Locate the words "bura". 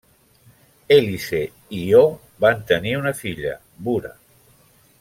3.89-4.13